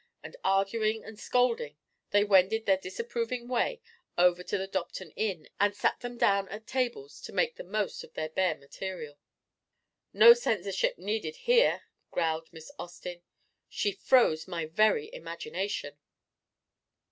[0.23, 1.77] And arguing and scolding,
[2.09, 3.81] they wended their disapproving way
[4.17, 8.03] over to the Dobton Inn and sat them down at tables to make the most
[8.03, 9.19] of their bare material.
[10.11, 13.21] "No censorship needed here," growled Miss Austin.
[13.69, 15.99] "She froze my very imagination."